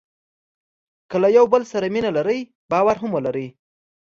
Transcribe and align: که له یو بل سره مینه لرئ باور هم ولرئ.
که 1.09 1.15
له 1.23 1.29
یو 1.37 1.45
بل 1.53 1.63
سره 1.71 1.85
مینه 1.93 2.11
لرئ 2.17 2.39
باور 2.71 2.95
هم 3.01 3.11
ولرئ. 3.13 3.47